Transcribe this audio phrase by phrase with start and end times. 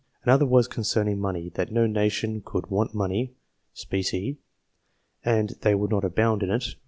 [0.23, 3.35] Another was" concerning money; that no nation could want money
[3.75, 4.39] (specie),
[5.23, 6.73] and they would not abound in it.